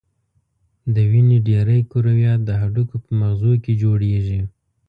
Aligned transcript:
د 0.93 0.95
وینې 1.11 1.37
ډېری 1.47 1.79
کرویات 1.91 2.39
د 2.45 2.49
هډوکو 2.61 2.95
په 3.03 3.11
مغزو 3.21 3.53
کې 3.63 3.73
جوړیږي. 3.81 4.41